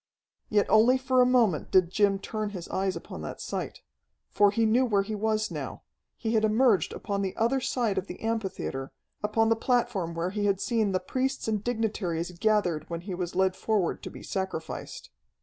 [0.49, 3.81] Yet only for a moment did Jim turn his eyes upon that sight.
[4.31, 5.83] For he knew where he was now.
[6.17, 8.91] He had emerged upon the other side of the amphitheatre,
[9.21, 13.35] upon the platform where he had seen the priests and dignitaries gathered when he was
[13.35, 15.11] led forward to be sacrificed.